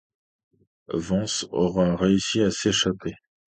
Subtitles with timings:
[0.95, 3.13] Vance aura réussi à s’échapper.